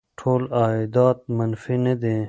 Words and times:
ټول 0.19 0.41
عایدات 0.59 1.17
منفي 1.37 1.75
نه 1.85 1.93
دي. 2.01 2.17